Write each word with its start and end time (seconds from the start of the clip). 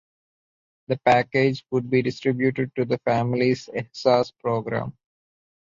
The 0.87 0.97
package 1.05 1.63
would 1.69 1.91
be 1.91 2.01
distributed 2.01 2.75
to 2.75 2.85
the 2.85 2.97
families 3.05 3.69
Ehsaas 3.71 4.33
Programme. 4.39 4.97